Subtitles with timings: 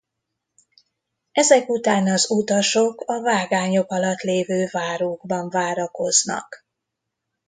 [1.31, 6.65] Ezek után az utasok a vágányok alatt lévő várókban várakoznak.